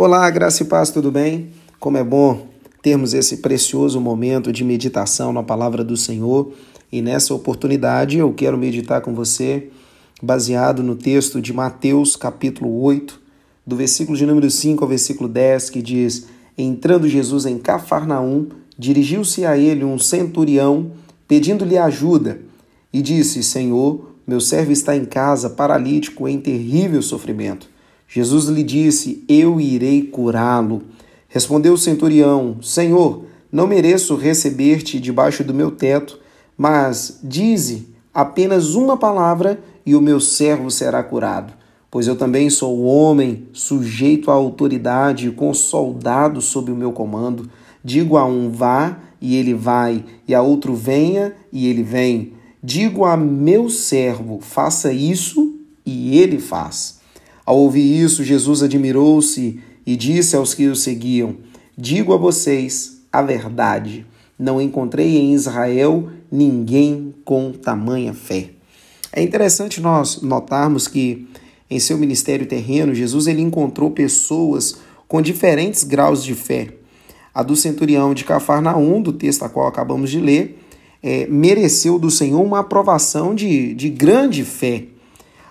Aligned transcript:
Olá, 0.00 0.30
graça 0.30 0.62
e 0.62 0.66
paz, 0.66 0.92
tudo 0.92 1.10
bem? 1.10 1.48
Como 1.80 1.96
é 1.96 2.04
bom 2.04 2.46
termos 2.80 3.14
esse 3.14 3.38
precioso 3.38 4.00
momento 4.00 4.52
de 4.52 4.62
meditação 4.62 5.32
na 5.32 5.42
palavra 5.42 5.82
do 5.82 5.96
Senhor. 5.96 6.52
E 6.92 7.02
nessa 7.02 7.34
oportunidade 7.34 8.16
eu 8.16 8.32
quero 8.32 8.56
meditar 8.56 9.00
com 9.00 9.12
você 9.12 9.70
baseado 10.22 10.84
no 10.84 10.94
texto 10.94 11.42
de 11.42 11.52
Mateus, 11.52 12.14
capítulo 12.14 12.80
8, 12.80 13.20
do 13.66 13.74
versículo 13.74 14.16
de 14.16 14.24
número 14.24 14.48
5 14.48 14.84
ao 14.84 14.88
versículo 14.88 15.28
10, 15.28 15.68
que 15.68 15.82
diz: 15.82 16.28
Entrando 16.56 17.08
Jesus 17.08 17.44
em 17.44 17.58
Cafarnaum, 17.58 18.46
dirigiu-se 18.78 19.44
a 19.44 19.58
ele 19.58 19.82
um 19.82 19.98
centurião, 19.98 20.92
pedindo-lhe 21.26 21.76
ajuda, 21.76 22.40
e 22.92 23.02
disse: 23.02 23.42
Senhor, 23.42 24.12
meu 24.24 24.40
servo 24.40 24.70
está 24.70 24.96
em 24.96 25.04
casa, 25.04 25.50
paralítico, 25.50 26.28
em 26.28 26.38
terrível 26.38 27.02
sofrimento. 27.02 27.68
Jesus 28.08 28.46
lhe 28.46 28.62
disse: 28.62 29.22
Eu 29.28 29.60
irei 29.60 30.02
curá-lo. 30.02 30.82
Respondeu 31.28 31.74
o 31.74 31.78
centurião: 31.78 32.56
Senhor, 32.62 33.26
não 33.52 33.66
mereço 33.66 34.16
receber-te 34.16 34.98
debaixo 34.98 35.44
do 35.44 35.52
meu 35.52 35.70
teto, 35.70 36.18
mas 36.56 37.20
dize 37.22 37.88
apenas 38.12 38.74
uma 38.74 38.96
palavra 38.96 39.62
e 39.84 39.94
o 39.94 40.00
meu 40.00 40.18
servo 40.20 40.70
será 40.70 41.02
curado. 41.02 41.52
Pois 41.90 42.06
eu 42.06 42.16
também 42.16 42.50
sou 42.50 42.82
homem, 42.82 43.46
sujeito 43.52 44.30
à 44.30 44.34
autoridade, 44.34 45.30
com 45.30 45.52
soldados 45.54 46.46
sob 46.46 46.70
o 46.70 46.76
meu 46.76 46.92
comando. 46.92 47.48
Digo 47.82 48.16
a 48.16 48.24
um 48.24 48.50
vá 48.50 48.98
e 49.20 49.36
ele 49.36 49.54
vai, 49.54 50.04
e 50.26 50.34
a 50.34 50.42
outro 50.42 50.74
venha 50.74 51.34
e 51.52 51.66
ele 51.66 51.82
vem. 51.82 52.34
Digo 52.62 53.04
a 53.04 53.16
meu 53.16 53.70
servo, 53.70 54.38
faça 54.40 54.92
isso 54.92 55.54
e 55.86 56.18
ele 56.18 56.38
faz. 56.38 56.97
Ao 57.48 57.56
ouvir 57.56 57.98
isso, 57.98 58.22
Jesus 58.22 58.62
admirou-se 58.62 59.58
e 59.86 59.96
disse 59.96 60.36
aos 60.36 60.52
que 60.52 60.66
o 60.66 60.76
seguiam: 60.76 61.36
Digo 61.78 62.12
a 62.12 62.18
vocês 62.18 63.00
a 63.10 63.22
verdade, 63.22 64.04
não 64.38 64.60
encontrei 64.60 65.16
em 65.16 65.32
Israel 65.32 66.10
ninguém 66.30 67.14
com 67.24 67.50
tamanha 67.50 68.12
fé. 68.12 68.50
É 69.10 69.22
interessante 69.22 69.80
nós 69.80 70.20
notarmos 70.20 70.86
que 70.86 71.26
em 71.70 71.78
seu 71.78 71.96
ministério 71.96 72.44
terreno, 72.44 72.94
Jesus 72.94 73.26
ele 73.26 73.40
encontrou 73.40 73.92
pessoas 73.92 74.76
com 75.08 75.22
diferentes 75.22 75.84
graus 75.84 76.22
de 76.22 76.34
fé. 76.34 76.68
A 77.32 77.42
do 77.42 77.56
centurião 77.56 78.12
de 78.12 78.24
Cafarnaum, 78.24 79.00
do 79.00 79.14
texto 79.14 79.42
a 79.42 79.48
qual 79.48 79.66
acabamos 79.66 80.10
de 80.10 80.20
ler, 80.20 80.62
é, 81.02 81.26
mereceu 81.26 81.98
do 81.98 82.10
Senhor 82.10 82.42
uma 82.42 82.58
aprovação 82.58 83.34
de, 83.34 83.72
de 83.72 83.88
grande 83.88 84.44
fé. 84.44 84.84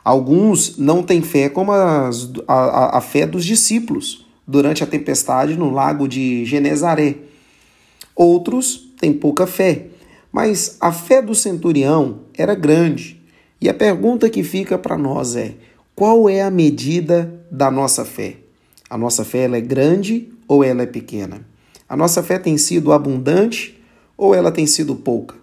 Alguns 0.08 0.77
não 0.77 1.03
têm 1.03 1.22
fé 1.22 1.50
como 1.50 1.73
as, 1.73 2.31
a, 2.47 2.97
a 2.97 3.02
fé 3.02 3.27
dos 3.27 3.44
discípulos 3.44 4.25
durante 4.47 4.81
a 4.81 4.88
tempestade 4.88 5.58
no 5.58 5.69
lago 5.69 6.08
de 6.08 6.45
Genezaré. 6.45 7.17
Outros 8.16 8.89
têm 8.97 9.11
pouca 9.11 9.45
fé, 9.45 9.88
mas 10.31 10.78
a 10.80 10.94
fé 10.94 11.22
do 11.22 11.35
centurião 11.35 12.19
era 12.33 12.55
grande. 12.55 13.22
E 13.59 13.67
a 13.67 13.73
pergunta 13.73 14.30
que 14.30 14.44
fica 14.44 14.78
para 14.78 14.97
nós 14.97 15.35
é: 15.35 15.55
qual 15.94 16.30
é 16.30 16.41
a 16.41 16.50
medida 16.50 17.44
da 17.52 17.69
nossa 17.69 18.05
fé? 18.05 18.38
A 18.89 18.97
nossa 18.97 19.25
fé 19.25 19.39
ela 19.39 19.58
é 19.58 19.61
grande 19.61 20.30
ou 20.47 20.63
ela 20.63 20.83
é 20.83 20.85
pequena? 20.85 21.45
A 21.89 21.97
nossa 21.97 22.23
fé 22.23 22.39
tem 22.39 22.58
sido 22.58 22.94
abundante 22.94 23.78
ou 24.16 24.33
ela 24.33 24.53
tem 24.53 24.66
sido 24.66 24.95
pouca? 24.95 25.35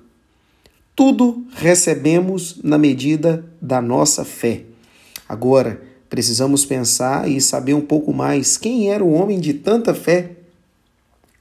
Tudo 0.97 1.45
recebemos 1.56 2.61
na 2.62 2.78
medida 2.78 3.45
da 3.61 3.83
nossa 3.83 4.25
fé. 4.25 4.62
Agora, 5.28 5.83
precisamos 6.09 6.64
pensar 6.64 7.28
e 7.28 7.41
saber 7.41 7.75
um 7.75 7.81
pouco 7.81 8.12
mais 8.12 8.56
quem 8.56 8.92
era 8.92 9.03
o 9.03 9.12
homem 9.12 9.41
de 9.41 9.55
tanta 9.55 9.92
fé. 9.92 10.31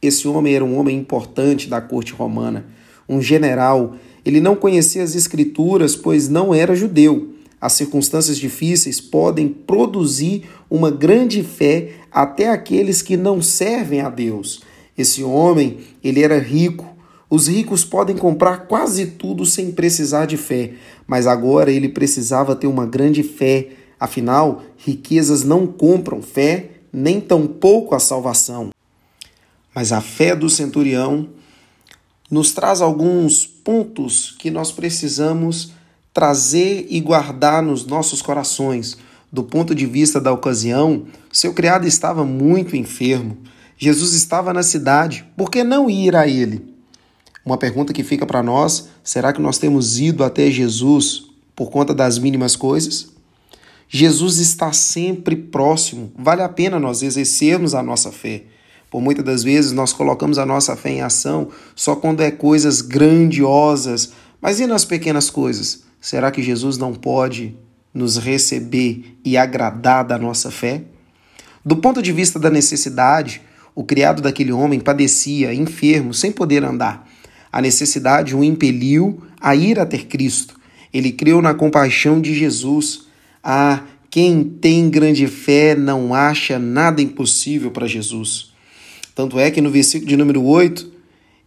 Esse 0.01 0.27
homem 0.27 0.55
era 0.55 0.65
um 0.65 0.75
homem 0.77 0.97
importante 0.97 1.69
da 1.69 1.79
corte 1.79 2.13
romana, 2.13 2.65
um 3.07 3.21
general. 3.21 3.95
Ele 4.25 4.41
não 4.41 4.55
conhecia 4.55 5.03
as 5.03 5.13
escrituras, 5.13 5.95
pois 5.95 6.27
não 6.27 6.51
era 6.51 6.75
judeu. 6.75 7.35
As 7.61 7.73
circunstâncias 7.73 8.39
difíceis 8.39 8.99
podem 8.99 9.47
produzir 9.47 10.49
uma 10.67 10.89
grande 10.89 11.43
fé 11.43 11.91
até 12.11 12.49
aqueles 12.49 13.03
que 13.03 13.15
não 13.15 13.39
servem 13.39 14.01
a 14.01 14.09
Deus. 14.09 14.63
Esse 14.97 15.23
homem, 15.23 15.77
ele 16.03 16.23
era 16.23 16.39
rico, 16.39 16.92
os 17.35 17.47
ricos 17.47 17.83
podem 17.83 18.15
comprar 18.15 18.67
quase 18.67 19.07
tudo 19.07 19.43
sem 19.43 19.71
precisar 19.71 20.27
de 20.27 20.37
fé, 20.37 20.73
mas 21.07 21.25
agora 21.25 21.71
ele 21.71 21.89
precisava 21.89 22.55
ter 22.55 22.67
uma 22.67 22.85
grande 22.85 23.23
fé. 23.23 23.69
Afinal, 23.99 24.61
riquezas 24.77 25.43
não 25.43 25.65
compram 25.65 26.21
fé, 26.21 26.73
nem 26.93 27.19
tampouco 27.19 27.95
a 27.95 27.99
salvação. 27.99 28.69
Mas 29.73 29.91
a 29.91 29.99
fé 29.99 30.35
do 30.35 30.47
centurião 30.47 31.27
nos 32.29 32.51
traz 32.51 32.81
alguns 32.81 33.47
pontos 33.47 34.35
que 34.37 34.51
nós 34.51 34.71
precisamos 34.71 35.71
trazer 36.13 36.85
e 36.87 37.01
guardar 37.01 37.63
nos 37.63 37.83
nossos 37.83 38.21
corações. 38.21 38.95
Do 39.31 39.43
ponto 39.43 39.73
de 39.73 39.87
vista 39.87 40.21
da 40.21 40.31
ocasião, 40.31 41.07
seu 41.31 41.51
criado 41.51 41.87
estava 41.87 42.23
muito 42.23 42.77
enfermo. 42.77 43.39
Jesus 43.75 44.13
estava 44.13 44.53
na 44.53 44.61
cidade, 44.61 45.25
por 45.35 45.49
que 45.49 45.63
não 45.63 45.89
ir 45.89 46.15
a 46.15 46.27
ele? 46.27 46.72
Uma 47.45 47.57
pergunta 47.57 47.93
que 47.93 48.03
fica 48.03 48.25
para 48.25 48.41
nós: 48.41 48.89
será 49.03 49.33
que 49.33 49.41
nós 49.41 49.57
temos 49.57 49.99
ido 49.99 50.23
até 50.23 50.49
Jesus 50.49 51.25
por 51.55 51.69
conta 51.69 51.93
das 51.93 52.17
mínimas 52.17 52.55
coisas? 52.55 53.11
Jesus 53.89 54.37
está 54.37 54.71
sempre 54.73 55.35
próximo. 55.35 56.11
Vale 56.17 56.41
a 56.41 56.49
pena 56.49 56.79
nós 56.79 57.03
exercermos 57.03 57.75
a 57.75 57.83
nossa 57.83 58.11
fé. 58.11 58.43
Por 58.89 59.01
muitas 59.01 59.25
das 59.25 59.43
vezes 59.43 59.71
nós 59.71 59.91
colocamos 59.91 60.37
a 60.37 60.45
nossa 60.45 60.75
fé 60.75 60.91
em 60.91 61.01
ação 61.01 61.49
só 61.75 61.95
quando 61.95 62.21
é 62.21 62.31
coisas 62.31 62.81
grandiosas. 62.81 64.11
Mas 64.41 64.59
e 64.59 64.67
nas 64.67 64.85
pequenas 64.85 65.29
coisas? 65.29 65.83
Será 65.99 66.31
que 66.31 66.41
Jesus 66.41 66.77
não 66.77 66.93
pode 66.93 67.55
nos 67.93 68.17
receber 68.17 69.17
e 69.23 69.37
agradar 69.37 70.03
da 70.05 70.17
nossa 70.17 70.49
fé? 70.49 70.83
Do 71.63 71.77
ponto 71.77 72.01
de 72.01 72.11
vista 72.11 72.39
da 72.39 72.49
necessidade, 72.49 73.41
o 73.75 73.83
criado 73.83 74.21
daquele 74.21 74.51
homem 74.51 74.79
padecia, 74.79 75.53
enfermo, 75.53 76.13
sem 76.13 76.31
poder 76.31 76.63
andar. 76.63 77.07
A 77.53 77.61
necessidade 77.61 78.35
o 78.35 78.43
impeliu 78.43 79.21
a 79.39 79.55
ir 79.55 79.79
a 79.79 79.85
ter 79.85 80.07
Cristo. 80.07 80.59
Ele 80.91 81.11
creu 81.11 81.39
na 81.39 81.53
compaixão 81.53 82.19
de 82.19 82.33
Jesus. 82.33 83.05
Ah, 83.43 83.83
quem 84.09 84.43
tem 84.43 84.89
grande 84.89 85.27
fé 85.27 85.75
não 85.75 86.15
acha 86.15 86.57
nada 86.57 86.99
impossível 86.99 87.69
para 87.69 87.85
Jesus. 87.85 88.51
Tanto 89.13 89.39
é 89.39 89.51
que 89.51 89.61
no 89.61 89.69
versículo 89.69 90.09
de 90.09 90.17
número 90.17 90.43
8, 90.43 90.91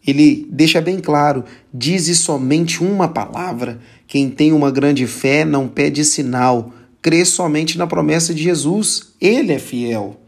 ele 0.06 0.46
deixa 0.48 0.80
bem 0.80 1.00
claro: 1.00 1.42
dize 1.74 2.14
somente 2.14 2.84
uma 2.84 3.08
palavra. 3.08 3.80
Quem 4.06 4.30
tem 4.30 4.52
uma 4.52 4.70
grande 4.70 5.08
fé 5.08 5.44
não 5.44 5.66
pede 5.66 6.04
sinal, 6.04 6.72
crê 7.02 7.24
somente 7.24 7.76
na 7.76 7.86
promessa 7.88 8.32
de 8.32 8.44
Jesus. 8.44 9.12
Ele 9.20 9.52
é 9.52 9.58
fiel. 9.58 10.20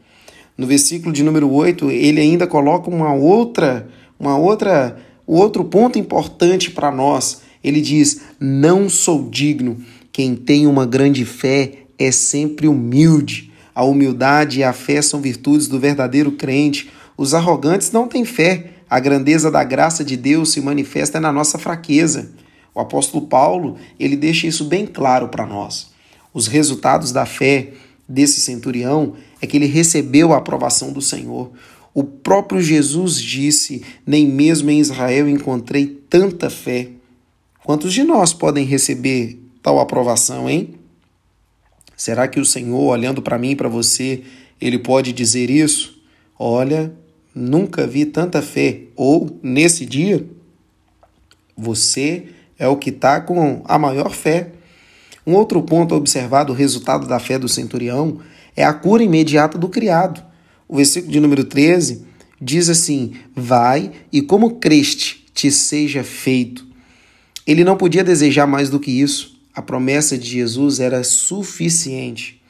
No 0.56 0.66
versículo 0.66 1.12
de 1.12 1.22
número 1.22 1.49
8, 1.49 1.89
ele 1.89 2.21
ainda 2.21 2.49
coloca 2.49 2.91
uma 2.91 3.15
outra, 3.15 3.89
uma 4.19 4.37
outra 4.37 5.06
o 5.28 5.37
outro 5.37 5.62
ponto 5.62 5.99
importante 5.99 6.71
para 6.71 6.91
nós, 6.91 7.43
ele 7.62 7.83
diz: 7.83 8.22
Não 8.41 8.89
sou 8.89 9.28
digno. 9.28 9.77
Quem 10.11 10.34
tem 10.34 10.66
uma 10.66 10.87
grande 10.87 11.27
fé 11.27 11.81
é 11.99 12.11
sempre 12.11 12.66
humilde. 12.66 13.53
A 13.75 13.84
humildade 13.84 14.61
e 14.61 14.65
a 14.65 14.72
fé 14.72 15.03
são 15.03 15.21
virtudes 15.21 15.69
do 15.69 15.78
verdadeiro 15.78 16.33
crente. 16.33 16.91
Os 17.15 17.34
arrogantes 17.34 17.93
não 17.93 18.09
têm 18.09 18.25
fé. 18.25 18.71
A 18.89 18.99
grandeza 18.99 19.50
da 19.50 19.62
graça 19.62 20.03
de 20.03 20.16
Deus 20.16 20.50
se 20.50 20.62
manifesta 20.62 21.21
na 21.21 21.31
nossa 21.31 21.59
fraqueza. 21.59 22.31
O 22.75 22.81
apóstolo 22.81 23.27
Paulo, 23.27 23.77
ele 24.00 24.16
deixa 24.16 24.47
isso 24.47 24.65
bem 24.65 24.87
claro 24.87 25.28
para 25.28 25.45
nós. 25.45 25.91
Os 26.33 26.47
resultados 26.47 27.12
da 27.12 27.27
fé 27.27 27.75
desse 28.09 28.41
centurião 28.41 29.12
é 29.43 29.47
que 29.47 29.59
ele 29.59 29.66
recebeu 29.66 30.33
a 30.33 30.39
aprovação 30.39 30.91
do 30.91 31.03
Senhor. 31.03 31.53
O 31.92 32.04
próprio 32.04 32.60
Jesus 32.60 33.20
disse: 33.20 33.82
Nem 34.06 34.26
mesmo 34.26 34.70
em 34.70 34.78
Israel 34.78 35.28
encontrei 35.28 35.86
tanta 35.86 36.48
fé. 36.50 36.88
Quantos 37.64 37.92
de 37.92 38.02
nós 38.02 38.32
podem 38.32 38.64
receber 38.64 39.38
tal 39.62 39.78
aprovação, 39.78 40.48
hein? 40.48 40.74
Será 41.96 42.28
que 42.28 42.38
o 42.38 42.44
Senhor, 42.44 42.80
olhando 42.80 43.20
para 43.20 43.38
mim 43.38 43.50
e 43.50 43.56
para 43.56 43.68
você, 43.68 44.22
ele 44.60 44.78
pode 44.78 45.12
dizer 45.12 45.50
isso? 45.50 46.00
Olha, 46.38 46.92
nunca 47.34 47.86
vi 47.86 48.04
tanta 48.04 48.40
fé. 48.40 48.82
Ou, 48.94 49.38
nesse 49.42 49.84
dia, 49.84 50.24
você 51.56 52.28
é 52.58 52.68
o 52.68 52.76
que 52.76 52.90
está 52.90 53.20
com 53.20 53.62
a 53.64 53.78
maior 53.78 54.10
fé. 54.10 54.52
Um 55.26 55.34
outro 55.34 55.60
ponto 55.62 55.94
a 55.94 55.98
observar 55.98 56.44
do 56.44 56.52
resultado 56.52 57.06
da 57.06 57.18
fé 57.18 57.38
do 57.38 57.48
centurião 57.48 58.20
é 58.56 58.64
a 58.64 58.72
cura 58.72 59.02
imediata 59.02 59.58
do 59.58 59.68
criado. 59.68 60.28
O 60.68 60.76
versículo 60.76 61.10
de 61.10 61.18
número 61.18 61.44
13 61.44 62.04
diz 62.41 62.68
assim: 62.68 63.15
Vai 63.34 63.91
e 64.12 64.20
como 64.20 64.56
creste 64.56 65.24
te 65.32 65.50
seja 65.50 66.04
feito. 66.04 66.66
Ele 67.47 67.65
não 67.65 67.76
podia 67.76 68.04
desejar 68.04 68.47
mais 68.47 68.68
do 68.68 68.78
que 68.78 68.91
isso. 68.91 69.41
A 69.54 69.62
promessa 69.62 70.18
de 70.18 70.28
Jesus 70.28 70.78
era 70.78 71.03
suficiente. 71.03 72.41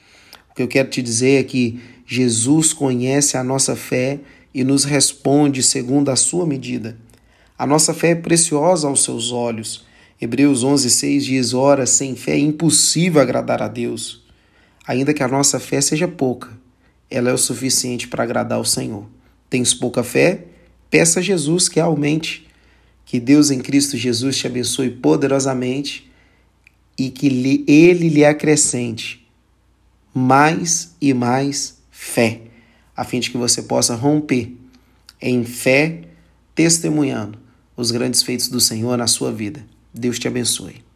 O 0.51 0.55
que 0.55 0.63
eu 0.63 0.69
quero 0.69 0.91
te 0.91 1.01
dizer 1.01 1.41
é 1.41 1.45
que 1.45 1.81
Jesus 2.05 2.73
conhece 2.73 3.37
a 3.37 3.45
nossa 3.45 3.77
fé 3.77 4.19
e 4.53 4.65
nos 4.65 4.83
responde 4.85 5.63
segundo 5.63 6.11
a 6.11 6.17
sua 6.17 6.45
medida. 6.45 6.99
A 7.57 7.67
nossa 7.67 7.95
fé 7.95 8.11
é 8.11 8.15
preciosa 8.17 8.89
aos 8.89 9.05
seus 9.05 9.31
olhos. 9.31 9.87
Hebreus 10.21 10.65
11:6 10.65 11.25
diz: 11.25 11.55
"Ora, 11.55 11.87
sem 11.87 12.17
fé 12.17 12.33
é 12.33 12.39
impossível 12.39 13.23
agradar 13.23 13.63
a 13.63 13.69
Deus". 13.69 14.27
Ainda 14.85 15.15
que 15.15 15.23
a 15.23 15.29
nossa 15.29 15.61
fé 15.61 15.81
seja 15.81 16.09
pouca, 16.09 16.58
ela 17.11 17.31
é 17.31 17.33
o 17.33 17.39
suficiente 17.39 18.09
para 18.09 18.23
agradar 18.23 18.59
ao 18.59 18.65
Senhor. 18.65 19.07
Tens 19.49 19.73
pouca 19.73 20.03
fé? 20.03 20.45
Peça 20.91 21.21
a 21.21 21.23
Jesus 21.23 21.69
que 21.69 21.81
aumente. 21.81 22.47
Que 23.05 23.19
Deus 23.19 23.51
em 23.51 23.61
Cristo 23.61 23.97
Jesus 23.97 24.37
te 24.37 24.47
abençoe 24.47 24.91
poderosamente 24.91 26.11
e 26.99 27.11
que 27.11 27.27
Ele 27.67 28.09
lhe 28.09 28.25
acrescente 28.25 29.27
mais 30.13 30.95
e 31.01 31.15
mais 31.15 31.79
fé, 31.91 32.43
a 32.97 33.05
fim 33.05 33.21
de 33.21 33.31
que 33.31 33.37
você 33.37 33.63
possa 33.63 33.95
romper 33.95 34.53
em 35.21 35.45
fé, 35.45 36.03
testemunhando 36.55 37.39
os 37.77 37.91
grandes 37.91 38.23
feitos 38.23 38.49
do 38.49 38.61
Senhor 38.61 38.99
na 38.99 39.07
sua 39.07 39.33
vida. 39.33 39.65
Deus 39.95 40.19
te 40.19 40.27
abençoe. 40.27 40.88